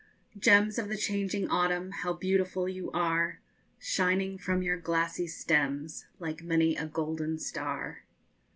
Gems 0.35 0.79
of 0.79 0.89
the 0.89 0.97
changing 0.97 1.47
autumn, 1.51 1.91
how 1.91 2.11
beautiful 2.11 2.67
you 2.67 2.89
are, 2.89 3.39
_Shining 3.79 4.41
from 4.41 4.63
your 4.63 4.75
glassy 4.77 5.27
stems, 5.27 6.07
like 6.17 6.41
many 6.41 6.75
a 6.75 6.87
golden 6.87 7.37
star. 7.37 8.01